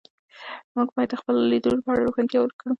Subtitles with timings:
[0.73, 2.69] مورخ باید د خپلو لیدلورو په اړه روښانتیا ورکړي.